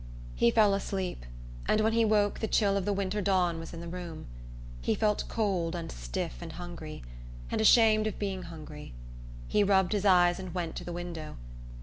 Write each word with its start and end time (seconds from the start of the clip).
He 0.33 0.49
fell 0.49 0.73
asleep, 0.73 1.27
and 1.67 1.79
when 1.81 1.93
he 1.93 2.05
woke 2.05 2.39
the 2.39 2.47
chill 2.47 2.75
of 2.75 2.85
the 2.85 2.91
winter 2.91 3.21
dawn 3.21 3.59
was 3.59 3.71
in 3.71 3.81
the 3.81 3.87
room. 3.87 4.25
He 4.81 4.95
felt 4.95 5.25
cold 5.29 5.75
and 5.75 5.91
stiff 5.91 6.41
and 6.41 6.53
hungry, 6.53 7.03
and 7.51 7.61
ashamed 7.61 8.07
of 8.07 8.17
being 8.17 8.41
hungry. 8.41 8.95
He 9.47 9.63
rubbed 9.63 9.91
his 9.93 10.03
eyes 10.03 10.39
and 10.39 10.55
went 10.55 10.75
to 10.77 10.83
the 10.83 10.91
window. 10.91 11.37